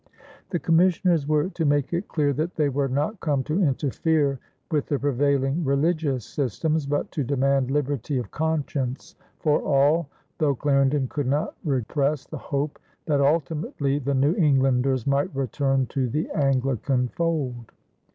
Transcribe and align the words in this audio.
The 0.49 0.57
commissioners 0.57 1.27
were 1.27 1.49
to 1.49 1.63
make 1.63 1.93
it 1.93 2.07
clear 2.07 2.33
that 2.33 2.55
they 2.55 2.69
were 2.69 2.87
not 2.87 3.19
come 3.19 3.43
to 3.43 3.61
interfere 3.61 4.39
with 4.71 4.87
the 4.87 4.97
prevailing 4.97 5.63
religious 5.63 6.25
systems, 6.25 6.87
but 6.87 7.11
to 7.11 7.23
demand 7.23 7.69
liberty 7.69 8.17
of 8.17 8.31
conscience 8.31 9.13
for 9.37 9.61
all, 9.61 10.09
though 10.39 10.55
Clarendon 10.55 11.07
could 11.07 11.27
not 11.27 11.53
repress 11.63 12.25
the 12.25 12.39
hope 12.39 12.79
that 13.05 13.21
ultimately 13.21 13.99
the 13.99 14.15
New 14.15 14.33
Englanders 14.37 15.05
might 15.05 15.29
return 15.35 15.85
to 15.89 16.09
the 16.09 16.27
Anglican 16.31 17.07
fold. 17.09 17.71